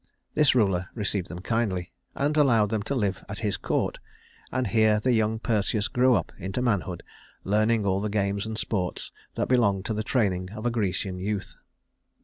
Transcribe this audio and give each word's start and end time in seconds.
This 0.33 0.55
ruler 0.55 0.87
received 0.95 1.29
them 1.29 1.41
kindly, 1.43 1.91
and 2.15 2.35
allowed 2.35 2.71
them 2.71 2.81
to 2.89 2.95
live 2.95 3.23
at 3.29 3.37
his 3.45 3.55
court; 3.55 3.99
and 4.51 4.65
here 4.65 4.99
the 4.99 5.11
young 5.11 5.37
Perseus 5.37 5.87
grew 5.87 6.15
up 6.15 6.31
into 6.39 6.59
manhood, 6.59 7.03
learning 7.43 7.85
all 7.85 8.01
the 8.01 8.09
games 8.09 8.47
and 8.47 8.57
sports 8.57 9.11
that 9.35 9.47
belonged 9.47 9.85
to 9.85 9.93
the 9.93 10.01
training 10.01 10.49
of 10.53 10.65
a 10.65 10.71
Grecian 10.71 11.19
youth. 11.19 11.55